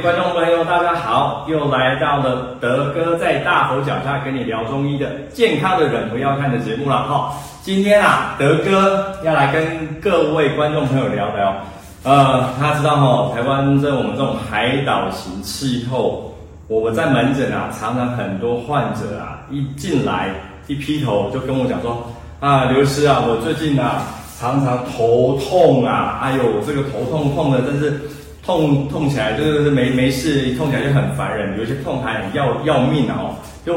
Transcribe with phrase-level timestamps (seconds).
[0.00, 7.32] 观众朋友，大家好，又来到了德哥在大佛脚下跟你聊中医的健康的人不要看的节目了哈。
[7.62, 11.54] 今天啊，德哥要来跟各位观众朋友聊聊，
[12.04, 16.32] 呃，大家知道哈，台湾在我们这种海岛型气候，
[16.68, 20.28] 我们在门诊啊，常常很多患者啊，一进来
[20.68, 22.06] 一劈头就跟我讲说
[22.40, 24.02] 啊，刘师啊，我最近啊，
[24.38, 28.00] 常常头痛啊，哎呦，这个头痛痛的真是。
[28.48, 33.36] 痛痛起来就是没没事，痛起来就很烦人，有些痛还很要要命哦。
[33.62, 33.74] 就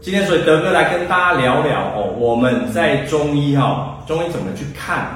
[0.00, 5.08] 今天所以德哥来跟大家聊聊哦，我们在中医哈，中医怎么去看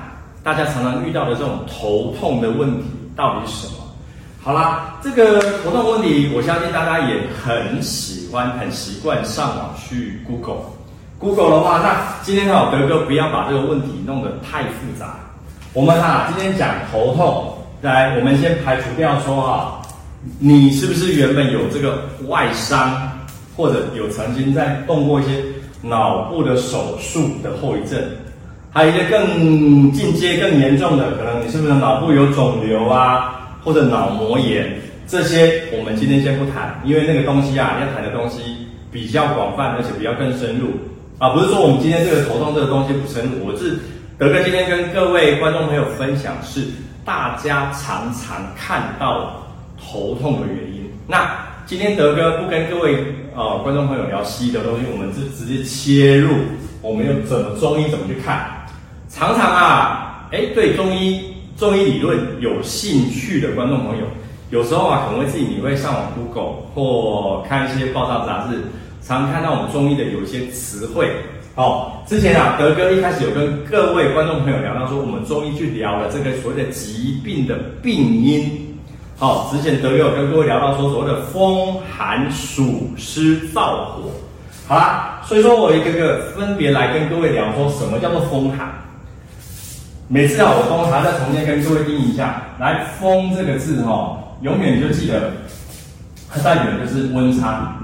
[0.42, 3.74] 大家常常遇到的这种头痛的问题到底是什么？
[4.42, 10.64] 好啦，这个头痛问题，我相信大家也很喜欢、很习惯上网去 Google。
[11.20, 15.14] Google 的话，那今天哈德哥不要把这个问题弄得太复杂。
[15.72, 17.49] 我们哈今天讲头痛。
[17.82, 19.80] 来，我们先排除掉说哈，
[20.38, 23.10] 你是不是原本有这个外伤，
[23.56, 25.42] 或者有曾经在动过一些
[25.80, 27.98] 脑部的手术的后遗症，
[28.70, 34.78] 还有一些更进阶、更严重的，可能你是不是脑部有肿瘤啊，或者脑膜炎？
[35.06, 38.42] 这些我们今天先不谈，因为那个东西啊，要谈的东西
[38.92, 40.68] 比较广泛，而且比较更深入
[41.16, 41.30] 啊。
[41.30, 43.78] 不是说我们今天这个头痛这个东西不深入，我是
[44.18, 46.66] 德哥今天跟各位观众朋友分享是。
[47.10, 49.42] 大家常常看到
[49.76, 50.88] 头痛的原因。
[51.08, 56.30] 那今天德哥不跟各位呃观众朋友聊西医的东西，我们是直接切入，
[56.80, 58.48] 我们用怎么中医怎么去看。
[59.08, 64.04] 常常啊，哎，对中医中医理论有兴趣的观众朋友，
[64.50, 68.62] 有时候啊，可能会自己你会上网 Google 或看一些报章杂志，
[69.02, 71.10] 常常看到我们中医的有一些词汇。
[71.60, 78.66] 哦，之前啊，德哥一开始有跟各位观众朋友聊到说，我们中医去聊了这个所谓的疾病的病因。
[79.18, 84.10] 哦，之前德哥有跟各位聊到说，所谓的风寒暑湿燥火。
[84.66, 88.66] 好啦，所以说我一个个分别来跟各位聊说，什么叫做风寒？
[90.08, 92.42] 每次啊，我都还在重新跟各位定一下。
[92.58, 95.30] 来，风这个字哈、哦，永远就记得，
[96.30, 97.76] 它代表的就是温差。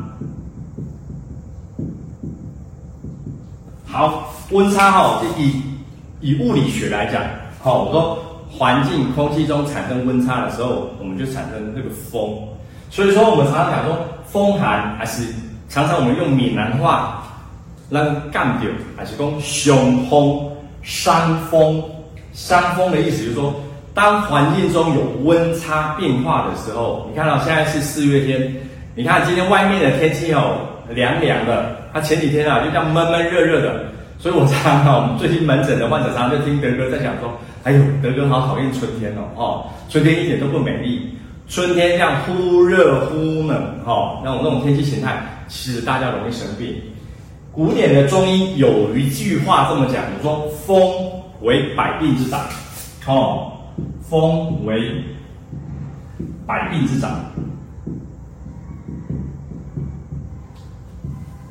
[3.89, 5.63] 好，温差哈，就以
[6.21, 7.23] 以物理学来讲，
[7.63, 8.19] 好，我说
[8.51, 12.37] 环境空气中产生温差的时候，我们就产生这个风。
[12.91, 13.97] 所以说，我们常常讲说
[14.27, 15.23] 风寒，还是
[15.69, 17.23] 常常我们用闽南话
[17.89, 20.51] 让干掉，还是讲凶风、
[20.83, 21.83] 伤风、
[22.33, 23.55] 伤风的意思，就是说，
[23.95, 28.53] 当环境中有温差变化的时候，你看到现在是四月天，
[28.95, 30.59] 你看今天外面的天气哦，
[30.91, 31.86] 凉凉的。
[31.97, 33.87] 他前几天啊，就这样闷闷热热的，
[34.19, 41.17] 所以我常常我们最近门诊的患者常常就听德哥在讲说，哎呦，德哥好讨厌春天哦，哦，春天一点都不美丽，
[41.49, 45.17] 春天这样忽热忽冷，哈，那种那种天气形态，
[45.49, 46.77] 其实大家容易生病。
[47.51, 50.79] 古典的中医有一句话这么讲，我说风
[51.41, 52.43] 为百病之长，
[53.07, 53.53] 哦，
[54.03, 55.03] 风为
[56.47, 57.11] 百病之长。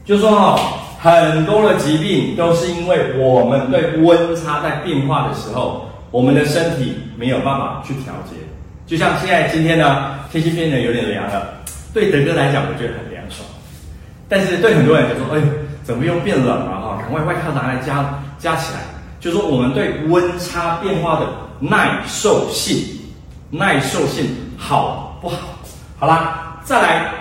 [0.05, 0.59] 就说哈，
[1.01, 8.35] 很多的疾病都是因为我们对温差在变化的时候，我们的身体没有办法去调节。
[8.85, 11.55] 就像现在今天呢，天气变得有点凉了，
[11.91, 13.43] 对德哥来讲，我觉得很凉爽。
[14.29, 15.41] 但是对很多人就说，哎，
[15.83, 16.97] 怎么又变冷了哈？
[17.01, 18.81] 赶快外套拿来加加起来。
[19.19, 21.25] 就说我们对温差变化的
[21.59, 22.77] 耐受性，
[23.49, 25.37] 耐受性好不好？
[25.97, 27.11] 好啦，再来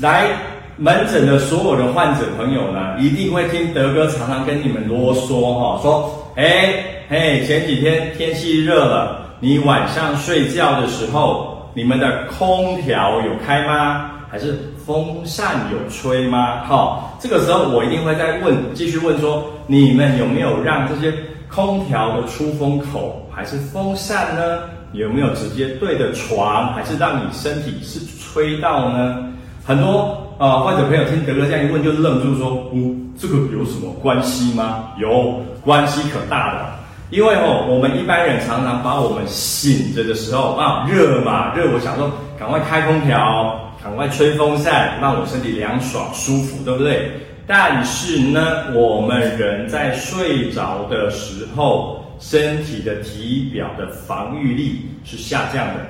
[0.00, 0.49] 来。
[0.82, 6.72] 门诊的所有的患者朋友呢，一定会听德哥常常跟你们啰嗦哈，说，哎
[7.06, 14.10] 嘿，前几天天气热了，你晚上睡觉的时候，你们的空调有开吗？
[14.30, 16.64] 还是风扇有吹吗？
[16.64, 21.12] 好，这个时候我一定会再问，继续问说，你们有没有让这些
[21.54, 24.60] 空调的出风口还是风扇呢？
[24.92, 29.26] 有没有直接对着床，还是让你身体是吹到呢？
[29.70, 30.16] 很多。
[30.36, 34.88] 啊，患者朋友听德哥这样一问，就愣住说：“嗯，这个有什么关系吗？
[34.98, 36.80] 有关系可大了。
[37.10, 47.12] 因为哦，我们一般人常常把我们醒着的时候啊，热嘛热，我想说赶快开空调，赶快吹风扇，让我身体凉爽舒服，对不对？
[47.46, 55.86] 但是呢，我们人在睡着的时候，身体的体表的防御力是下降的。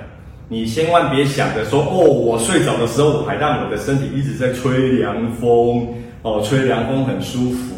[0.53, 5.87] 你千万别想着说哦，我睡着的时候我还让我的身体一直在吹凉风
[6.23, 7.77] 哦，吹凉风很舒服。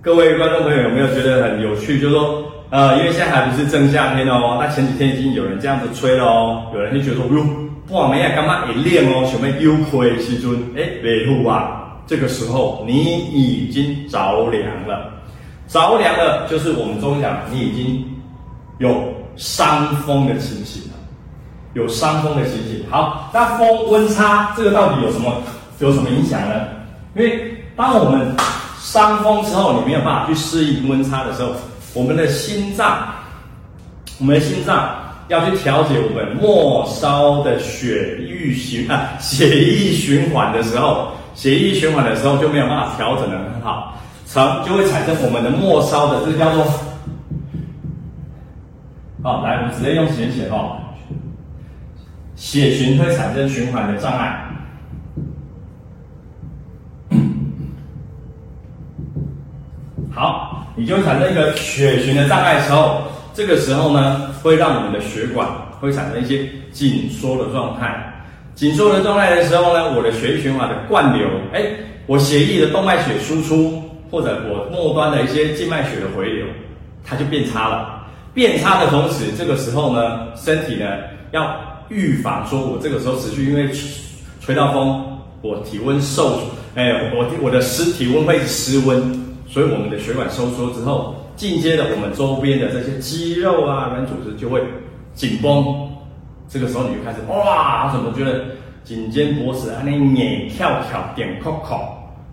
[0.00, 2.00] 各位观众朋友有没有觉得很有趣？
[2.00, 7.44] 就是说，呃，因为现在还不是正夏天哦，那前几天已经有人这样子吹了哦，有人就觉得说，哟，
[7.90, 9.26] 半暝啊，干嘛会冷哦？
[9.26, 11.98] 想要休息的时阵，哎，袂好啊！
[12.06, 15.12] 这个时候你已经着凉了，
[15.66, 18.04] 着凉了就是我们中讲，你已经
[18.78, 19.02] 有
[19.34, 20.98] 伤风的情形了，
[21.74, 22.84] 有伤风的情形。
[22.90, 25.42] 好，那风温差这个到底有什么
[25.78, 26.54] 有什么影响呢？
[27.14, 28.34] 因为当我们
[28.80, 31.52] 伤风之后，你没有办法去适应温差的时候，
[31.94, 33.08] 我们的心脏，
[34.18, 34.98] 我们的心脏。
[35.28, 43.96] 要去调节我们末梢的血液循啊，血液循环的时候，血液循环的时候就没有办法调整得很好，
[44.26, 46.64] 成就会产生我们的末梢的这个叫做，
[49.22, 50.76] 好，来，我们直接用简写哦，
[52.34, 54.44] 血循会产生循环的障碍，
[60.12, 63.02] 好，你就产生一个血循的障碍的时候。
[63.34, 65.48] 这个时候呢，会让我们的血管
[65.80, 68.12] 会产生一些紧缩的状态。
[68.54, 71.64] 紧缩的状态的时候呢，我的血液循环的灌流，哎，
[72.04, 76.44] 我血液的动脉血输出，或者我末端的一些静脉血的回流，
[77.02, 78.04] 它就变差了。
[78.34, 80.84] 变差的同时，这个时候呢，身体呢
[81.30, 81.58] 要
[81.92, 83.70] 预防说，我这个时候持续因为
[84.40, 86.40] 吹到风，我体温受，
[86.74, 89.00] 哎，我我的湿体温会失温，
[89.46, 91.16] 所以我们的血管收缩之后。
[91.34, 94.62] 进阶的，我们周边的这些肌肉啊、软组织就会
[95.14, 95.88] 紧绷，
[96.46, 98.44] 这个时候你就开始哇，怎么觉得
[98.84, 101.80] 颈肩脖子啊那眼跳跳点扣扣，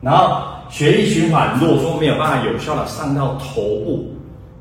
[0.01, 4.13] 然后血液循环如果说没有办法有效的上到头部，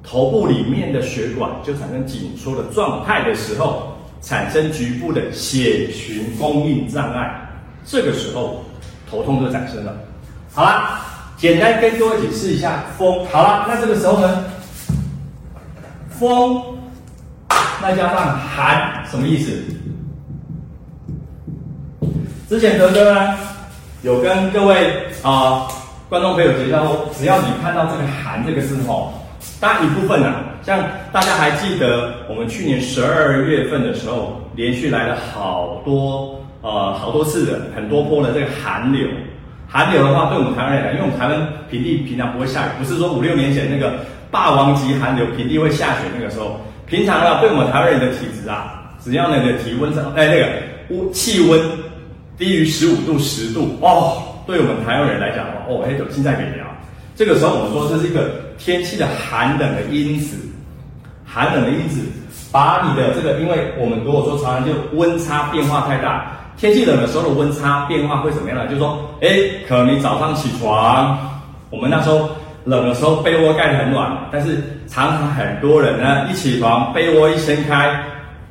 [0.05, 3.88] 头部里面的血管就产生紧缩的状态的时候，
[4.21, 7.49] 产生局部的血循供应障碍，
[7.85, 8.65] 这个时候
[9.11, 9.97] 头痛就产生了。
[10.53, 11.01] 好了。
[11.39, 13.25] 简单跟各位解释一下风。
[13.27, 14.45] 好了，那这个时候呢，
[16.11, 16.61] 风，
[17.81, 19.53] 那加上寒，什么意思？
[22.49, 23.37] 之前德哥呢
[24.03, 25.69] 有跟各位啊、呃、
[26.09, 29.15] 观众朋友介绍，只要你看到这个寒这个字吼，
[29.61, 39.09] 当然一部分呢、啊，像大家还记得我们去年十二月份的时候，连续来了好多呃好多次的很多波的这个寒流。
[39.67, 43.95] 寒流的话，对我们台湾人来讲，因为我们台湾平地平常不会下雨，不是说五六年前那个
[44.31, 50.47] 霸王级寒流平地会下雪那个时候，平常啊，对我们台湾人的体质啊，只要那个体温上，哎，那个
[50.91, 51.59] 温气温
[52.37, 56.67] 低于十五度十度哦，对我们台湾人来讲的话哦，哎，有现在可以聊。
[57.17, 60.37] 这个时候我们说这是一个天气的寒冷的因子，
[61.39, 62.01] 寒冷的因子
[62.51, 66.33] 把你的这个，因为我们如果说常常就温差变化太大。
[66.57, 68.67] 天气冷的时候的温差变化会怎么样呢？
[68.67, 69.29] 就是说，哎，
[69.69, 71.17] 可能你早上起床，
[71.71, 72.29] 我们那时候
[72.65, 78.03] 冷的时候被窝盖得很暖，但是常常很多人呢一起床被窝一掀开，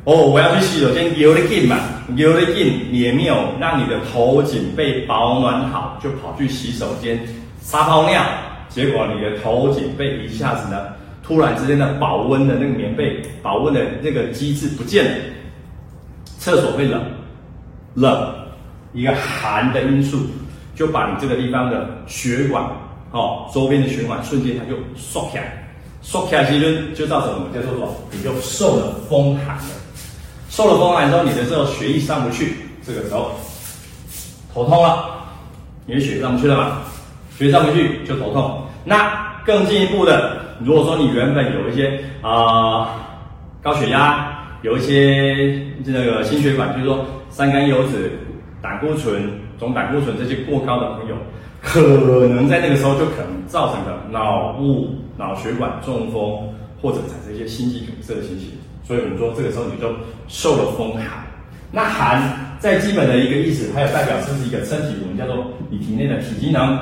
[0.05, 1.75] 哦，我要去洗手间，有的紧嘛，
[2.15, 7.19] 有的紧，也没有让你的头颈被保暖好，就跑去洗手间
[7.59, 8.21] 撒泡尿，
[8.69, 10.77] 结果你的头颈被一下子呢
[11.27, 15.11] 突然之间的保温的那个棉被保温的那个机制不见了，
[16.39, 17.03] 厕所会冷。
[17.95, 18.33] 冷，
[18.93, 20.19] 一个寒的因素，
[20.73, 22.63] 就把你这个地方的血管，
[23.11, 25.67] 哦，周边的血管瞬间它就缩起来，
[26.01, 27.93] 缩起来其实就造成我们叫做什么？
[28.11, 29.63] 你就受了风寒了。
[30.49, 32.53] 受了风寒之后，你的这个血液上不去，
[32.85, 33.31] 这个时候
[34.53, 35.09] 头痛了，
[35.85, 36.77] 你的血上不去了嘛？
[37.37, 38.63] 血上不去就头痛。
[38.85, 42.93] 那更进一步的，如果说你原本有一些啊、
[43.63, 47.03] 高血压，有一些那个心血管，就是说。
[47.29, 48.17] 三甘油脂、
[48.61, 51.15] 胆固醇、总胆固醇这些过高的朋友，
[51.61, 51.81] 可
[52.29, 56.49] 能在那个时候就可能造成的脑雾、脑血管中风，
[56.81, 58.49] 或者产生一些心肌梗塞的情形。
[58.83, 59.93] 所以我们说，这个时候你就
[60.27, 61.03] 受了风寒。
[61.69, 62.23] 那寒
[62.59, 66.79] 在基本的一个意思，还有代表是一个身体，我们叫做你体内的体机能。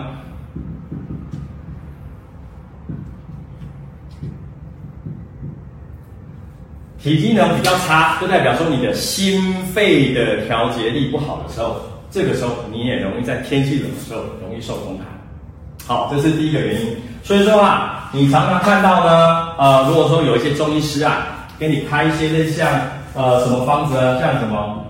[7.05, 11.75] 体机能比较差，就代表说你的心肺的调节力不好的时候，
[12.09, 15.05] 这个时候你也容易在天气冷的时候容易受风寒。
[15.85, 16.97] 好，这是第一个原因。
[17.21, 21.27] 所以说啊，你常常看到呢，呃，如果说有一些中医师啊，
[21.59, 22.67] 给你开一些类像
[23.13, 24.83] 呃什么方子啊，像什么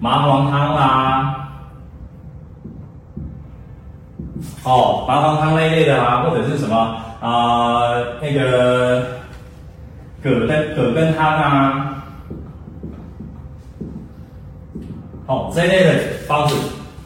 [0.00, 1.48] 麻黄汤啦，
[4.64, 6.76] 哦，麻黄汤类类的啊，或者是什么
[7.20, 9.19] 啊、呃、那个。
[10.22, 12.04] 葛根葛根汤啊，
[15.26, 15.94] 好，这一类的
[16.26, 16.54] 方子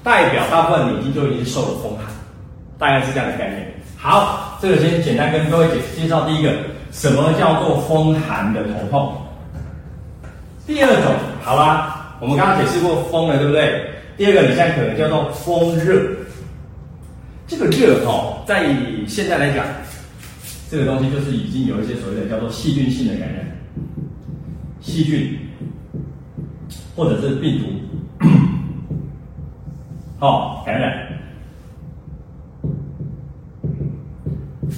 [0.02, 2.06] 代表大部分你已经就已经受了风寒，
[2.78, 3.74] 大概是这样的概念。
[3.96, 6.52] 好，这个先简单跟各位介介绍第一个，
[6.90, 9.14] 什么叫做风寒的头痛？
[10.66, 13.84] 第二种，好吧，我我们刚刚解释过风了，对不对？
[14.16, 16.00] 第二个，你现在可能叫做风热。
[17.46, 18.64] 这个热哈，在
[19.06, 19.62] 现在来讲，
[20.70, 23.44] 这个东西就是已经有一些所谓的叫做细菌性的感染，
[24.80, 25.38] 细菌
[26.96, 27.64] 或者是病毒，
[30.18, 31.06] 好感染，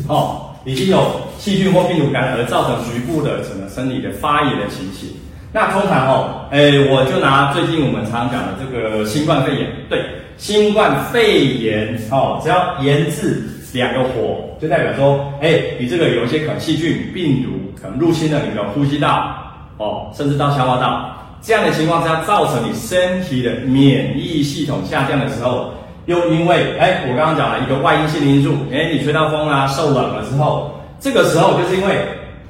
[0.07, 5.11] 好已经有细菌或病毒感染而造成局部的整个身体的发炎的情形。
[5.52, 10.05] 那通常哦，哎，我就拿最近我们常讲的这个新冠肺炎，对，
[10.37, 13.43] 新冠肺炎哦，只要炎字
[13.76, 19.37] 两个火，就代表说，哎，你这个有一些可能细菌、病毒可能入侵了你的呼吸道，
[19.76, 25.71] 哦，甚至到消化道，这样的情况下，造成你身体的免疫系统下降的时候，
[26.06, 31.95] 又因为，哎，我刚刚讲了一个外因性的因素，哎，你吹到风啊，受冷了之后，这个时候就是因为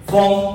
[0.07, 0.55] 风。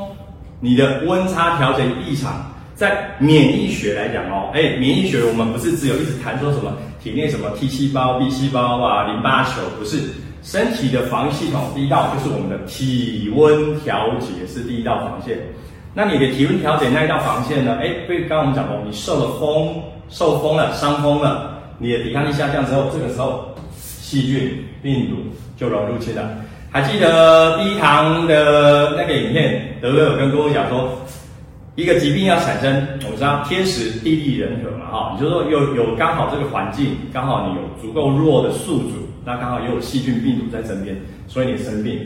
[0.63, 6.71] 你的温差调节异常，在免疫学来讲哦，哎，免疫学我们不是只有一直谈说什么
[7.03, 9.97] 体内什么 T 细胞、B 细胞啊、淋巴球，不是，
[10.41, 15.37] 身体的防御系统第一道就是我们的体温调节是第一道防线。
[15.93, 17.77] 那你的体温调节那一道防线呢？
[17.81, 19.75] 哎，被，刚刚我们讲过，你受了风、
[20.09, 25.17] 受风了、伤风了，你的抵抗力下降之后，这个时候细菌、病毒
[25.57, 26.23] 就容易入侵了。
[26.71, 30.97] 还记得第一堂的那个影片，德瑞有跟各位讲说，
[31.75, 38.91] 一个疾病要产生，我们知道天时地利人和嘛，哈，你就是说有有刚好这个环境，刚好你有足够弱的宿主，
[39.23, 40.95] 那刚好又有细菌病毒在身边，
[41.27, 41.99] 所以你生病。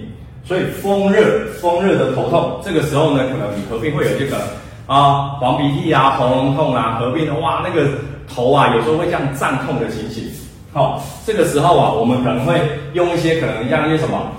[0.44, 4.38] 所以风热，风热的头痛，这个时候呢，可能你合并会有这个
[4.86, 7.90] 啊黄鼻涕啊、喉咙痛啊，合并的哇，那个
[8.28, 10.26] 头啊，有时候会这样胀痛的情形。
[10.72, 12.62] 好、哦，这个时候啊，我们可能会
[12.94, 14.32] 用一些可能像一些什么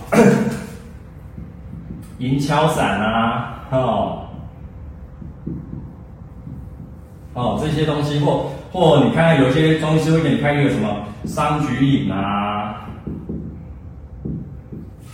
[2.19, 4.19] 银翘散啊，哦，
[7.35, 12.87] 哦这些东西，或或你看看有些中医师会给你开一个什么桑菊饮啊，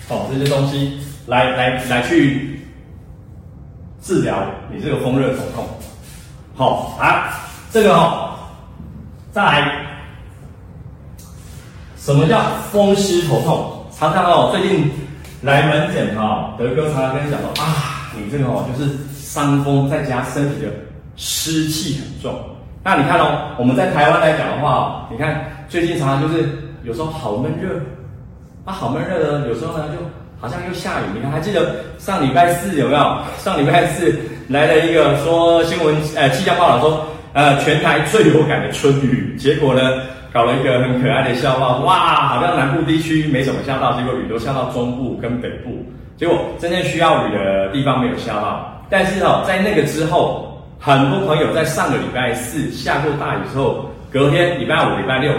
[0.09, 2.61] 哦这些东西来来来去
[4.00, 5.64] 治疗你这个风热头痛。
[6.57, 7.31] 好、啊，
[7.71, 8.35] 这个哦，
[9.31, 9.87] 再来。
[11.97, 12.42] 什么叫
[12.73, 13.87] 风湿头痛？
[13.97, 14.90] 常常哦，最近
[15.42, 20.69] 来门诊哈，德哥常常跟你讲说啊，你这个哦就是伤风，再加身体的
[21.14, 22.35] 湿气很重。
[22.85, 26.49] 那你看哦，我们在台湾来讲的话，你看最近常常就是
[26.83, 27.77] 有时候好闷热，
[28.65, 29.99] 啊好闷热的，有时候呢就
[30.41, 31.05] 好像又下雨。
[31.15, 33.19] 你看还记得上礼拜四有没有？
[33.39, 39.81] 上礼拜四来了一个说新闻，呃气象报道说，呃全台最有感的春雨，结果呢？
[40.33, 45.85] 搞了一个很可爱的笑话，哇，好像南部地区没怎么下到，结果雨都下到中部跟北部，
[46.17, 48.83] 结果真正需要雨的地方没有下到。
[48.89, 50.51] 但是哦，在那个之后，
[50.85, 55.33] 很多朋友在上个礼拜四下过大雨之后，隔天礼拜五、礼拜六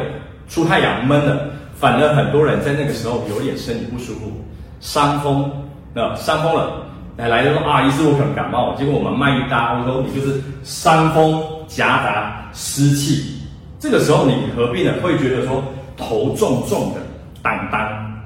[0.48, 1.38] 出太阳闷了，
[1.76, 4.32] 反而很多人在那个时候有点身体不舒服，
[4.80, 5.52] 伤风，
[5.94, 6.86] 那伤风了，
[7.18, 13.42] 来来就说啊，医师我可能感冒了，结果我们脉一搭，我说你就是伤风夹杂湿气。
[13.82, 15.62] 这个时候你何必呢，会觉得说
[15.98, 17.02] 头重重的，
[17.42, 17.82] 当当，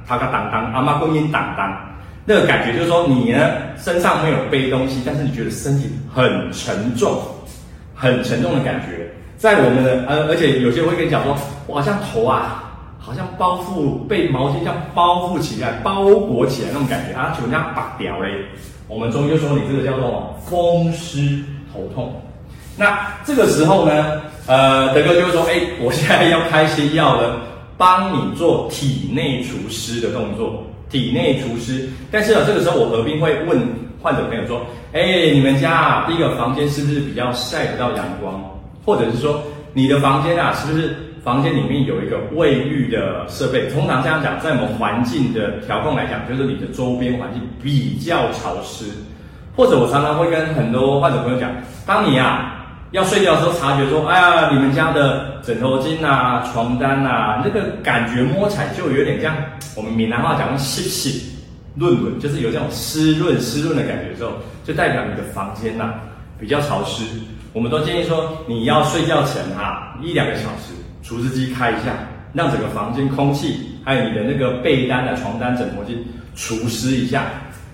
[0.08, 1.76] 他个当当，阿妈公音当当，
[2.30, 7.22] 那个感觉就是说你呢身上没有背东西，但是你觉得身体很沉重，
[7.96, 9.10] 很沉重的感觉。
[9.38, 18.30] 在我们的呃，而且有些人会跟你讲说，我好像头啊，好像包覆被毛巾这样包覆起来，包裹起来那种感觉啊，就人家拔掉嘞。
[18.90, 21.42] 我们中医就说你这个叫做风湿
[21.72, 22.14] 头痛。
[22.76, 27.38] 那这个时候呢，呃，德哥就会说，哎，我现在要开些药了，
[27.78, 31.90] 帮你做体内除湿的动作，体内除湿。
[32.12, 33.60] 但是呢，这个时候我合并会问
[34.02, 38.42] 患者朋友说，哎，你们家啊，第一个房间是不是比较晒不到阳光？
[38.86, 39.42] 或者是说，
[39.74, 43.68] 你的房间啊，是不是房间里面有一个卫浴的设备？
[43.68, 48.86] 通常这样讲，在我们环境的调控来讲，就是你的周边环境比较潮湿。
[49.56, 51.52] 或者我常常会跟很多患者朋友讲，
[51.86, 52.54] 当你啊。
[52.92, 59.34] 要睡觉的时候，察觉说，哎呀，你们家的枕头巾啊、床单啊，那个感觉摸起来就有点像
[59.78, 61.26] 我们闽南话讲的湿湿
[61.74, 64.32] 润润，就是有这种湿润湿润的感觉的时候，
[64.66, 65.94] 就代表你的房间呐、啊、
[66.38, 67.06] 比较潮湿。
[67.54, 71.94] 我们都建议说，你要睡觉前啊一两个小时，除湿机开一下，
[72.34, 75.96] 让整个房间空气还有你的那个被单啊、床单、枕头巾
[76.36, 77.24] 除湿一下。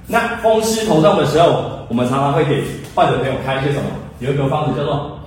[0.06, 2.64] 那风湿头痛的时候，我们常常会给
[2.94, 3.90] 患者朋友开一些什么？
[4.20, 5.20] 有一个方子叫做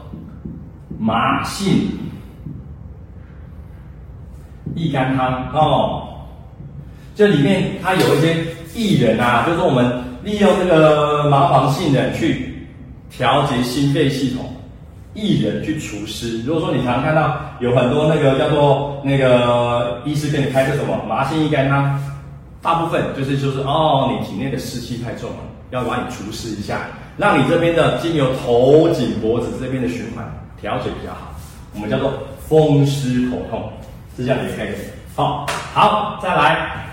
[0.96, 1.88] 麻杏
[4.76, 6.06] 益肝汤哦，
[7.14, 8.36] 这里面它有一些
[8.74, 9.90] 薏仁啊，就是我们
[10.22, 12.68] 利用这个麻黄杏仁去
[13.10, 14.44] 调节心肺系统，
[15.14, 16.42] 薏仁去除湿。
[16.42, 21.98] 如果说你常看到有很多那个叫做那个医师给你开个什么麻杏益肝汤，
[22.60, 25.36] 大部分就是就是哦，你体内的湿气太重了，
[25.70, 26.80] 要把你除湿一下，
[27.16, 30.22] 让你这边的经由头颈脖子这边的循环
[30.60, 31.32] 调节比较好。
[31.74, 32.12] 我们叫做
[32.46, 33.70] 风湿头痛，
[34.16, 34.76] 是这样的一个概念。
[35.14, 36.84] 好，好，再来。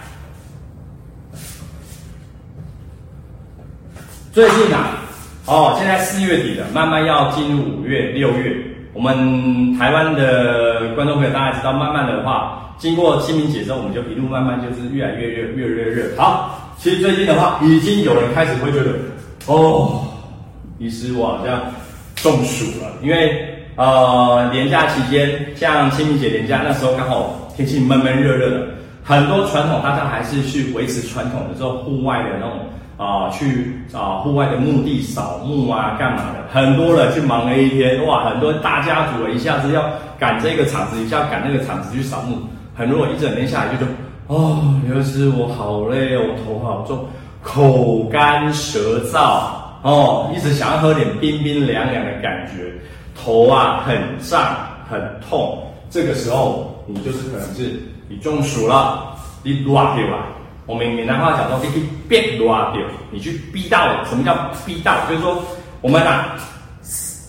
[4.31, 4.97] 最近啊，
[5.45, 8.55] 哦，现在四月底了，慢慢要进入五月、六月。
[8.93, 16.15] 我们台湾的观众朋友大家知道，慢慢的话，经过清明节之后，我们就一路慢慢就是越来越热，越来越热。
[16.17, 18.91] 好，其实最近的话，已经有人开始会觉得，
[19.45, 20.05] 哦，
[20.79, 21.61] 医师我好像
[22.15, 28.67] 中暑了，因为呃，年假期间，像清明节年假那时候刚好天气闷闷热热的，
[29.03, 32.51] 很多传统大家还是去维持传统的这种户外的那种。
[32.95, 36.47] 啊，去啊户外的墓地扫墓啊，干嘛的？
[36.53, 39.83] 很多人去忙了一天，哇，很多大家族一下子要
[40.19, 42.37] 赶这个场子，一下赶那个场子去扫墓，
[42.75, 43.87] 很多人一整天下来就说，
[44.27, 47.03] 哦，刘师我好累哦，我头好重，
[47.41, 49.47] 口干舌燥
[49.81, 52.71] 哦，一直想要喝点冰冰凉凉的感觉，
[53.15, 54.57] 头啊很胀
[54.89, 60.27] 很痛，这个时候你就是可能是你中暑了，你热掉了。
[60.65, 64.03] 我们闽南话讲说，你去逼热掉，你去逼到。
[64.05, 64.33] 什么叫
[64.65, 65.05] 逼到？
[65.09, 65.43] 就是说，
[65.81, 66.37] 我们啊，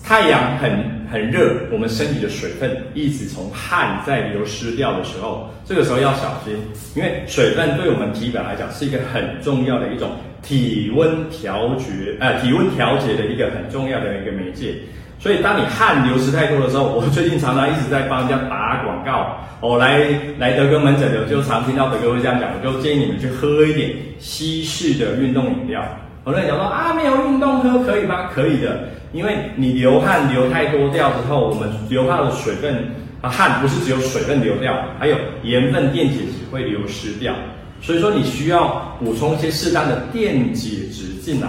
[0.04, 0.70] 太阳很
[1.10, 6.56] 很热，我们身体的水分一直从汗在流失掉的时候，这个时候要小心，
[6.94, 11.86] 因为水分对我们体表来讲是一个很重要的一种体温调节，
[12.20, 14.76] 呃，体温调节的一个很重要的一个媒介。
[15.24, 19.38] 所以，当你汗流失太多的时候，我最近常常一直在帮人家打广告。
[19.62, 20.06] 我、来
[20.38, 25.82] 来德哥门诊的，就常听到德哥会这样讲，我就建议你们去喝一点稀释的运动饮料。
[26.26, 28.28] 很多人讲说啊，没有运动喝可以吗？
[28.34, 32.84] 可以的，因为你流汗流太多掉之后，我们流汗的水分
[33.22, 37.32] 啊，汗不是只有水分流掉，还有盐分、电解质会流失掉。
[37.80, 41.48] 所以说，你需要补充一些适当的电解质进来。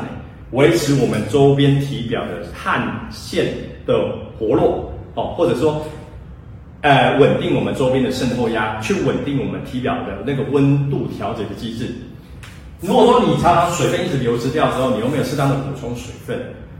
[0.52, 3.48] 维持我们周边体表的汗腺
[3.86, 3.94] 的
[4.38, 5.82] 活络哦，或者说，
[6.82, 11.94] 呃，稳定我们周边的渗透压，去稳定我们体表的那个温度调节的机制。
[12.82, 16.38] 如果说你常常水分一直流失掉之后，你又没有适当的补充水分，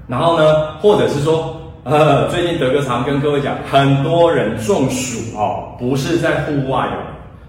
[0.08, 7.02] 然后呢，或者是说，呃，最近德哥常跟各位讲，很多人中暑哦，不是在户外哦，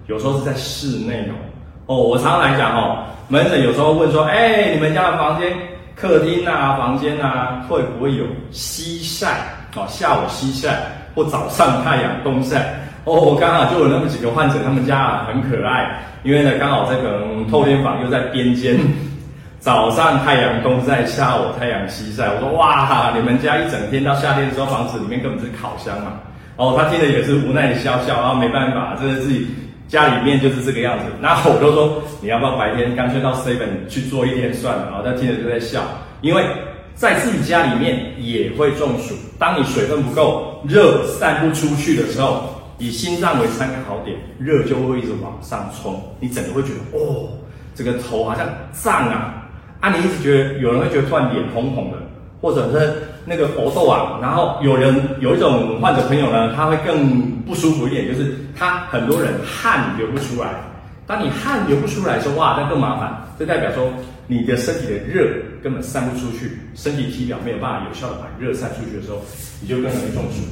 [0.06, 1.34] 有时候是在室内哦。
[1.86, 5.52] 哦，我常常来讲哦，门诊有时候问说，哎，你们家的房间？
[5.96, 9.38] 客厅啊，房间啊，会不会有西晒？
[9.74, 10.76] 哦，下午西晒
[11.14, 12.78] 或早上太阳东晒？
[13.04, 18.78] 哦，我刚好就有那么几个患者，他们家啊很可爱，因为呢刚好这个透天房又在边间，
[19.58, 22.26] 早上太阳东晒，下午太阳西晒。
[22.34, 26.12] 我说哇，你们家一整天到夏天的时候，房子里面根本是烤箱嘛。
[26.56, 29.46] 哦，他听了也是无奈的笑笑，然后没办法，这是自己。
[29.88, 35.82] 家里面就是这个样子，那我都说你要不要白天干脆到 seven 去做一天算了，然后他听着就在笑，
[36.20, 36.44] 因为
[36.94, 39.14] 在自己家里面也会中暑。
[39.38, 47.28] 当你水分不够，热散不出去的时候，以心脏为参考点，热就会一直往上冲，你整个会觉得哦，
[47.74, 49.48] 这个头好像胀啊，
[49.80, 51.98] 啊，你一直觉得有人会觉得突然脸红红的。
[52.38, 52.92] 或者是
[53.28, 60.48] 那个搏斗啊，然后有人有一种患者朋友呢，他会更不舒服一点，就是他很多人汗流不出来。
[61.08, 63.88] 当你汗流不出来的时候，哇，那更麻烦，这代表说
[64.28, 65.26] 你的身体的热
[65.62, 69.18] 根本散不出去，身体体表没有办法有效的把热散出去的时候，
[69.60, 70.42] 你就更容易中暑。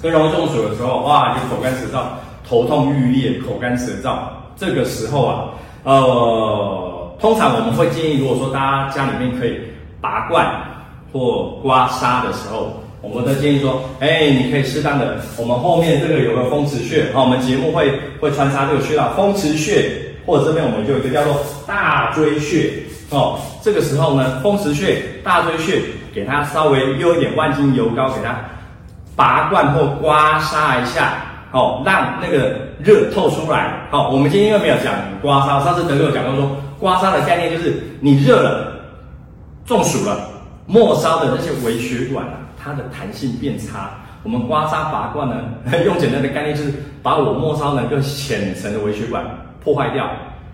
[0.00, 2.02] 更容易中暑的时候，哇，就口干舌燥，
[2.48, 4.18] 头痛欲裂，口干舌燥。
[4.56, 5.50] 这个时候啊，
[5.82, 9.58] 呃，通常我们会建议，如果说大家家里面可以
[10.00, 10.46] 拔罐。
[11.14, 19.92] 或刮痧的时候，我们都建议说，哎，你可以适当的，我们后面这个有个风池穴，好，我们节目会会穿插这个穴道，风池穴，
[20.26, 21.36] 或者这边我们就有一个叫做
[21.68, 22.72] 大椎穴，
[23.10, 25.80] 哦，这个时候呢，风池穴、大椎穴，
[26.12, 28.36] 给它稍微用一点万金油膏，给它
[29.14, 31.14] 拔罐或刮痧一下，
[31.52, 38.72] 哦，让那个热透出来，好，我们今天又没有讲刮痧，上次德哥有讲过说，刮痧的概念就是你热了，
[39.64, 40.33] 中暑了。
[40.66, 44.00] 末梢的那些微血管啊，它的弹性变差。
[44.22, 45.36] 我们刮痧拔罐呢，
[45.84, 46.72] 用简单的概念就是
[47.02, 49.22] 把我末梢能够浅层的微血管
[49.62, 50.10] 破坏掉。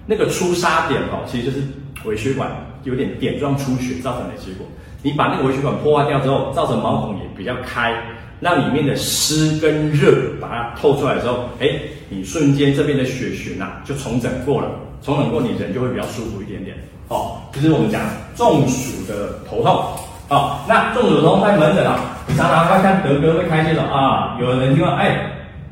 [0.07, 1.63] 那个出痧点哦，其实就是
[2.05, 2.51] 微血管
[2.83, 4.67] 有点点状出血造成的结果。
[5.03, 7.95] 你把那个微血管破坏掉之后，造成毛孔也比较开，
[8.41, 14.69] 让里面的湿跟热把它透出来的时候，哎，你瞬间这边的血循呐就重整过了，
[15.01, 16.77] 重整过你人就会比较舒服一点点。
[17.09, 18.01] 哦，就是我们讲
[18.35, 19.85] 中暑的头痛。
[20.29, 21.99] 哦，那中暑头痛在门诊啊，
[22.37, 25.17] 常常常会看德哥会开这种啊，有人听到哎，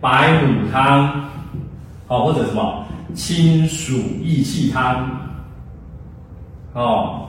[0.01, 1.31] 白虎汤，
[2.09, 5.09] 哦，或者什么清暑益气汤，
[6.73, 7.25] 哦。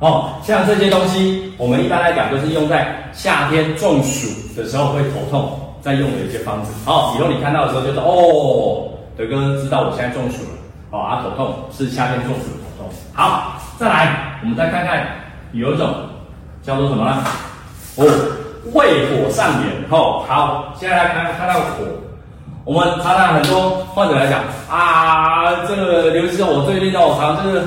[0.00, 6.72] 哦，像这些东西，我们一般来讲都是用在夏天中暑的时候会头痛，在用的一些方子。
[6.86, 8.88] 哦，以后你看到的时候就是哦，
[9.20, 10.48] 德哥知道我现在中暑了。
[10.92, 12.88] 哦，啊，头痛是夏天中暑的头痛。
[13.12, 15.06] 好，再来，我们再看看
[15.52, 15.94] 有一种
[16.62, 17.22] 叫做什么呢？
[17.96, 18.06] 哦，
[18.72, 19.84] 胃火上炎。
[19.90, 21.84] 哦，好，现在来看看到火，
[22.64, 27.66] 我们常常很多患者来讲啊，这个刘医生，我最近哦，常常这个。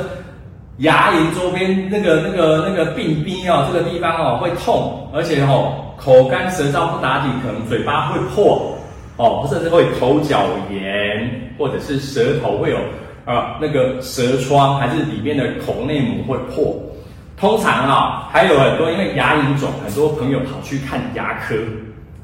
[0.78, 8.76] 牙龈周边那个、那个、那个病边哦，这个地方哦会痛，而且哦口干舌燥不打紧，可能嘴巴会破
[9.18, 12.78] 哦，甚至会口角炎，或者是舌头会有
[13.26, 16.76] 啊那个舌疮，还是里面的口内膜会破。
[17.38, 21.56] 通常啊还有很多因为牙龈肿，很多朋友跑去看牙科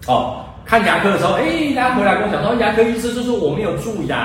[0.08, 0.45] 哦。
[0.65, 4.17] 看牙科的时候，哎，大家回来跟我讲说，牙科医师就说我没有蛀牙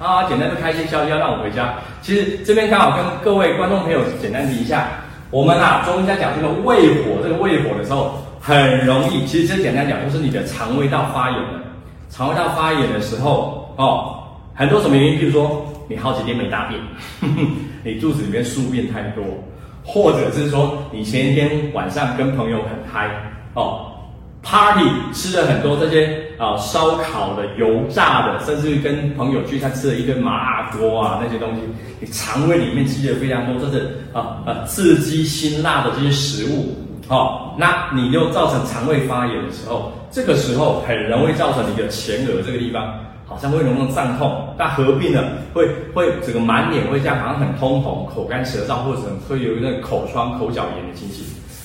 [0.00, 1.74] 啊，简单的开一些消息要让我回家。
[2.00, 4.86] 其实这边刚好跟各位观众朋友简单提一下，
[5.30, 11.60] 我们啊中医在讲这个胃火，这个胃火的时候很容易，其实这简单讲就是你的肠胃道发炎了。
[12.16, 14.22] 肠胃道发炎的时候，哦，
[14.54, 15.18] 很多什么原因？
[15.18, 16.80] 比如说你好几天没大便，
[17.20, 17.48] 呵 呵
[17.82, 19.24] 你肚子里面宿便太多，
[19.84, 23.10] 或者是说你前一天晚上跟朋友很嗨，
[23.54, 23.90] 哦。
[24.46, 31.62] Party 吃了很多这些啊烧烤的、油炸的，甚至跟朋友聚餐吃了一顿麻辣锅啊那些东西，
[31.98, 36.76] 你肠胃里面积累非常多，这是啊啊刺激辛辣的这些食物，
[37.08, 42.94] 哦，那你又造成肠胃发炎的时候，这个时候很容易造成你的前额这个地方
[43.26, 51.24] 好像会容易胀痛，那合并了会会整个满脸会这样好像很通红、口干舌燥，或者会有一个口疮、口角炎的情形，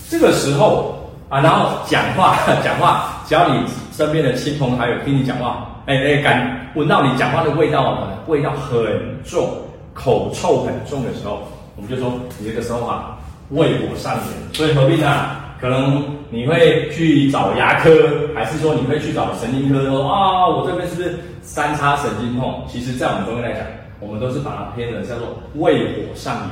[0.10, 0.95] 这个时候。
[1.30, 8.82] 啊，然后讲话 讲话，只要你身边的亲朋好友听你讲话，哎哎，感闻到你讲话的味道，味道很
[9.23, 9.47] 重，
[9.93, 11.43] 口臭很重的时候，
[11.75, 13.19] 我们就说你这个时候啊，
[13.50, 17.90] 胃火上炎，所以合并啊，可能你会去找牙科，
[18.36, 22.64] 还是说你会去找神经科说啊，我这边是不是三叉神经痛？
[22.68, 23.64] 其实，在我们中医来讲，
[24.00, 26.36] 我们都是把它偏的叫做胃火上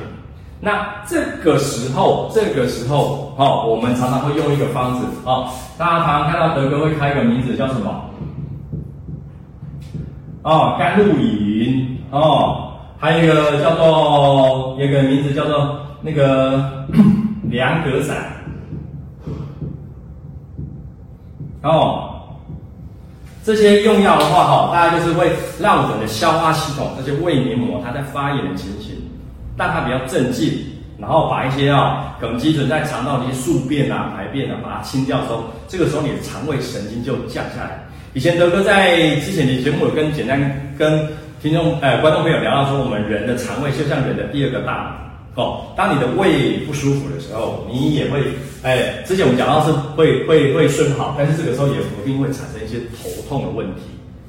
[0.60, 8.04] 那这个时候，这个时候，哦，我们常常会用一个方子，哦，大家常常看到德哥会开一个名字叫什么？
[10.42, 16.86] 哦，甘露饮，哦，还有一个叫做，有一个名字叫做那个
[17.50, 18.16] 凉葛散，
[21.62, 22.20] 哦，
[23.44, 25.30] 这些用药的话，哈、大家就是会
[25.60, 28.94] 让我们的消化系统，这些胃黏膜，它在发炎的情形。
[29.56, 30.52] 但它比较镇静，
[31.00, 37.84] 然后把一些啊梗积存在肠道的一些宿便啊、排便啊，把它清掉之后，这个时候你的肠胃神经就降下来。
[38.14, 40.40] 以前德哥在之前的节目有跟简单
[40.78, 41.08] 跟
[41.42, 45.07] 听众呃观众朋友聊到说，我们人的肠胃就像人的第二个大脑
[45.42, 45.66] 哦。
[45.76, 48.20] 当你的胃不舒服的时候，你也会
[48.62, 53.82] 哎，之前我们讲到是会会会顺好，但是这个时候也不一定会产生一些头痛的问题，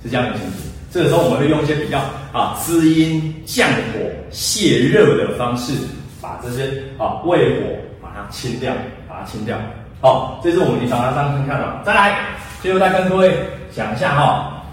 [0.04, 0.72] 是这样的情形。
[0.92, 2.00] 这个时候我们会用一些比较
[2.32, 4.00] 啊滋阴降火
[4.32, 5.74] 泄热的方式，
[6.20, 6.66] 把这些
[6.98, 7.66] 啊胃火
[8.02, 8.74] 把它清掉，
[9.08, 9.56] 把它清掉。
[10.02, 11.82] 好，这是我们临床上常看到。
[11.86, 12.20] 再来，
[12.62, 13.32] 最后再跟各位
[13.72, 14.64] 讲一下哈，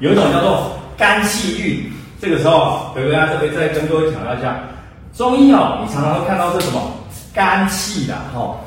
[0.00, 1.92] 有一种叫做肝气郁。
[2.20, 4.58] 这个时候，德哥在这边再跟各位强调一下，
[5.16, 6.92] 中医哦，你常常会看到这什么
[7.32, 8.58] 肝气的哈，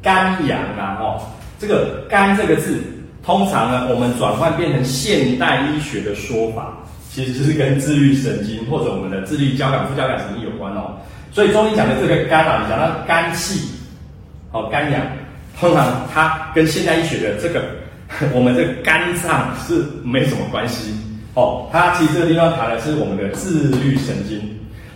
[0.00, 1.20] 肝阳啊哈，
[1.58, 2.80] 这个肝这个字。
[3.24, 6.72] 通常呢，我们转换变成现代医学的说法，
[7.08, 10.96] 其实就是跟自律神经或者我们的自律交感副交感神经有关哦。
[11.30, 13.68] 所以中医讲的这个肝啊，你讲到肝气，
[14.50, 15.00] 好肝阳，
[15.60, 17.62] 通常它跟现代医学的这个
[18.34, 20.92] 我们这个肝脏是没什么关系
[21.34, 21.68] 哦。
[21.70, 24.40] 它其实这个地方谈的是我们的自律神经。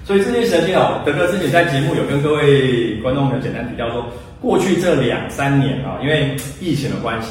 [0.07, 4.07] 所以自律神经哦，德哥之前在节目有跟各位观众朋友简单提到说，
[4.41, 7.31] 过去这两三年啊，因为疫情的关系。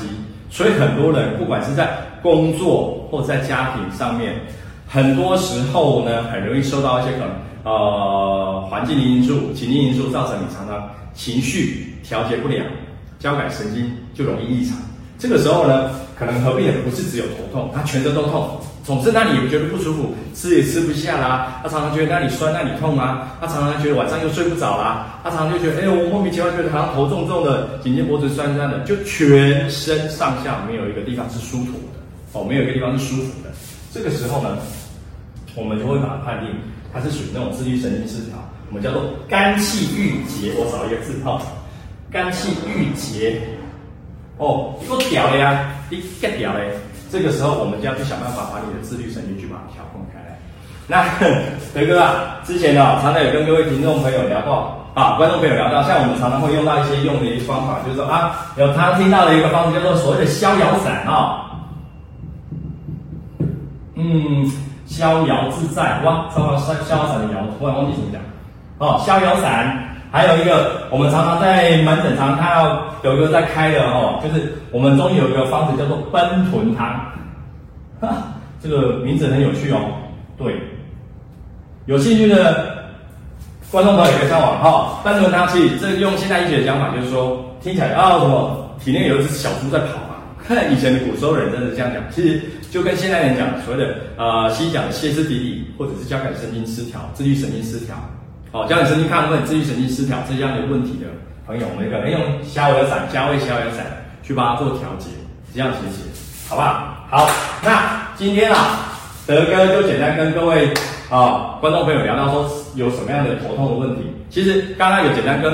[0.50, 1.90] 所以很多人不管是在
[2.22, 4.34] 工作或在家庭上面，
[4.86, 7.30] 很多时候呢，很容易受到一些可能
[7.64, 12.66] 呃环境的因素、情境因素，造成你常常情绪调节不良，
[13.20, 14.78] 交感神经就容易异常。
[15.18, 18.60] 这个时候呢，可能合并也不是只有头痛，他全身都痛。
[18.86, 21.60] 总之，那里觉得不舒服，吃也吃不下啦。
[21.64, 23.36] 他常常觉得那里酸，那里痛啊。
[23.42, 25.20] 他常常觉得晚上又睡不着啦。
[25.24, 32.00] 他常常就觉得，哎，我莫名其妙觉得好像头重重的，颈肩脖子酸酸的，就全身上下没有一个地方是舒服的
[32.34, 33.50] 哦，没有一个地方是舒服的。
[33.92, 34.56] 这个时候呢，
[35.56, 36.50] 我们就会把它判定
[36.94, 38.38] 它是属于那种自律神经失调，
[38.70, 40.54] 我们叫做肝气郁结。
[40.60, 41.42] 我少一个字哈，
[42.12, 43.42] 肝气郁结。
[44.38, 46.70] 哦，你给我屌了呀，你干屌嘞！
[47.16, 50.36] 这个时候我们就要去想办法把你的自律神经去把它调控开来。
[50.86, 51.08] 那
[51.74, 61.64] 德哥啊，之前呢、常常有跟各位听众朋友聊过啊，观众朋友聊到，像我们常常会用到一些用的一些方法，就是说啊，有常常听到的一个方式叫做所谓的逍遥散啊、
[63.96, 64.52] 嗯，
[64.86, 68.22] 逍遥自在哇，逍遥逍遥散的遥，突然忘记怎么讲。
[68.80, 69.95] 哦，逍遥散。
[70.16, 76.88] 还有一个，我们常常在门诊常看到有一个在开的哦，就是我们中医有一个方子叫做奔豚汤，
[78.00, 78.32] 哈，
[78.64, 79.78] 这个名字很有趣哦。
[80.38, 80.56] 对，
[81.88, 82.88] 有兴趣的
[83.70, 85.02] 观众朋友也可以上网哈。
[85.04, 90.16] 奔豚汤其实这用现代医学讲法，就是说听起来啊什么体内有一只小猪在跑嘛。
[90.48, 97.96] 看 以前的古时候人真的是这样讲，其实就跟现代人讲所谓的呃西医讲歇斯底里，或者是交感神经失调、自律神经失调。
[98.56, 101.08] 哦，交感神经亢奋、自律神经失调这样的问题的
[101.46, 103.86] 朋友，我们可能用逍遥散、加味逍遥散
[104.24, 105.10] 去帮他做调节，
[105.54, 106.08] 这样子写，
[106.48, 106.96] 好不好？
[107.12, 107.30] 好，
[107.62, 108.96] 那今天啊，
[109.28, 110.72] 德哥就简单跟各位
[111.10, 114.04] 啊观众朋友聊到说有什么样的头痛的问题。
[114.30, 115.52] 其实刚刚有简单跟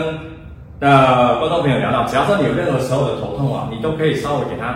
[0.79, 4.67] 呃观众朋友聊到，只要说你有任何时候的头痛啊，你都可以稍微给他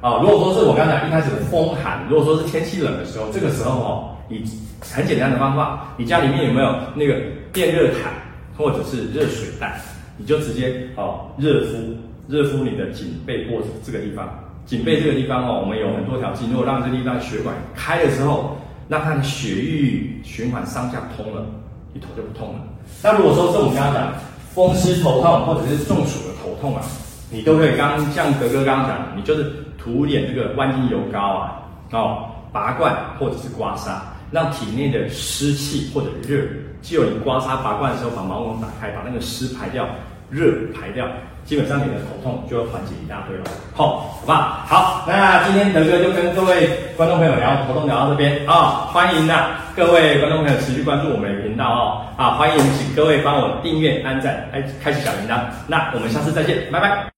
[0.00, 0.22] 啊。
[0.22, 4.13] 如果说是我刚才一开始的风寒，如果说是天气冷的时候，这个时候哦。
[4.28, 4.44] 你
[4.80, 7.20] 很简单的方法，你家里面有没有那个
[7.52, 8.12] 电热毯
[8.56, 9.80] 或者是热水袋？
[10.16, 11.96] 你就直接哦热敷，
[12.28, 14.28] 热敷你的颈背或这个地方。
[14.64, 18.56] 颈背这个地方哦，我们有很多条经络，让这地方血管开的时候，
[18.88, 21.44] 让它的血液循环上下通了，
[21.92, 22.60] 你头就不痛了。
[23.02, 24.14] 那如果说是我们刚刚讲
[24.54, 26.82] 风湿头痛或者是中暑的头痛啊，
[27.30, 31.60] 你都可以刚像格格刚刚讲，你就是涂点这个万金油膏啊，
[31.90, 33.90] 哦拔罐或者是刮痧。
[34.34, 36.42] 让体内的湿气或者热，
[36.82, 39.86] 只有你刮痧拔罐的时候，把毛孔打开，把那个湿排掉，
[40.28, 41.06] 热排掉，
[41.44, 43.44] 基本上你的头痛就会缓解一大堆了。
[43.72, 57.13] 好，好吧，好，那今天德哥就跟各位观众朋友聊头痛聊到这边啊，欢迎啊各位观众朋友持续关注我们的频道哦，啊，欢迎请各位帮我订阅、按赞、开开启小铃铛，那我们下次再见，拜拜。